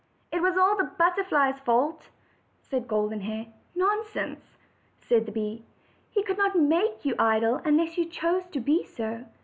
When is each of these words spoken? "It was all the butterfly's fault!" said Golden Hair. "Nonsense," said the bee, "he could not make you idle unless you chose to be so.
"It 0.31 0.41
was 0.41 0.57
all 0.57 0.75
the 0.75 0.85
butterfly's 0.85 1.59
fault!" 1.59 2.09
said 2.63 2.87
Golden 2.87 3.21
Hair. 3.21 3.49
"Nonsense," 3.75 4.57
said 4.99 5.27
the 5.27 5.31
bee, 5.31 5.63
"he 6.09 6.23
could 6.23 6.39
not 6.39 6.57
make 6.57 7.05
you 7.05 7.13
idle 7.19 7.61
unless 7.63 7.99
you 7.99 8.05
chose 8.05 8.47
to 8.47 8.59
be 8.59 8.83
so. 8.83 9.25